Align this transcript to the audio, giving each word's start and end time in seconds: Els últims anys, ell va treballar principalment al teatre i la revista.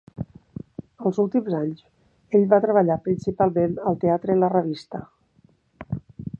Els 1.09 1.19
últims 1.23 1.57
anys, 1.57 1.83
ell 2.39 2.47
va 2.55 2.59
treballar 2.65 2.97
principalment 3.09 3.79
al 3.91 4.01
teatre 4.07 4.39
i 4.39 4.41
la 4.43 4.53
revista. 4.59 5.07